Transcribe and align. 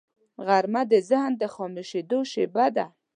غرمه 0.45 0.81
د 0.91 0.93
ذهن 1.09 1.31
د 1.41 1.43
خاموشیدو 1.53 2.19
شیبه 2.31 2.65
ده 2.75 2.85